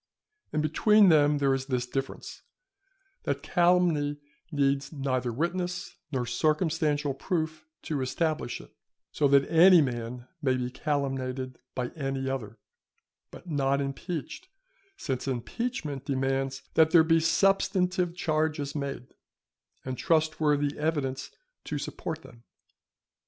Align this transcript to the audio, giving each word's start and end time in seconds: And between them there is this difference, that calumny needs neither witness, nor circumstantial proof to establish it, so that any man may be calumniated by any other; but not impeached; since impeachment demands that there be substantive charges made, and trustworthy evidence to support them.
And 0.51 0.63
between 0.63 1.09
them 1.09 1.37
there 1.37 1.53
is 1.53 1.67
this 1.67 1.85
difference, 1.85 2.41
that 3.21 3.43
calumny 3.43 4.17
needs 4.51 4.91
neither 4.91 5.31
witness, 5.31 5.95
nor 6.11 6.25
circumstantial 6.25 7.13
proof 7.13 7.67
to 7.83 8.01
establish 8.01 8.59
it, 8.59 8.73
so 9.11 9.27
that 9.27 9.47
any 9.47 9.79
man 9.79 10.27
may 10.41 10.57
be 10.57 10.71
calumniated 10.71 11.59
by 11.75 11.89
any 11.89 12.27
other; 12.27 12.57
but 13.29 13.47
not 13.47 13.79
impeached; 13.79 14.47
since 14.97 15.27
impeachment 15.27 16.03
demands 16.03 16.63
that 16.73 16.89
there 16.89 17.03
be 17.03 17.19
substantive 17.19 18.15
charges 18.15 18.73
made, 18.73 19.13
and 19.85 19.99
trustworthy 19.99 20.75
evidence 20.79 21.29
to 21.65 21.77
support 21.77 22.23
them. 22.23 22.43